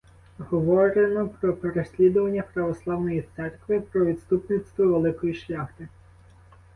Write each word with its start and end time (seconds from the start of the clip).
Говорено 0.39 1.27
про 1.29 1.53
переслідування 1.53 2.43
православної 2.53 3.23
церкви, 3.35 3.79
про 3.81 4.05
відступництво 4.05 4.85
великої 4.85 5.33
шляхти. 5.33 5.87